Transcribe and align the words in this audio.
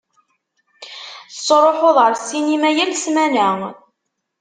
Tettṛuḥuḍ 1.31 1.97
ar 2.05 2.13
ssinima 2.19 2.69
yal 2.77 2.93
ssmana. 2.95 3.49